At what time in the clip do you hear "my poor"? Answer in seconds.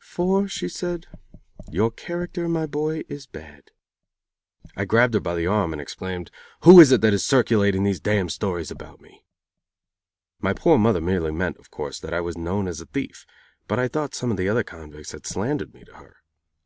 10.42-10.76